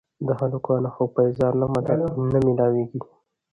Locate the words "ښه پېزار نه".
0.95-2.37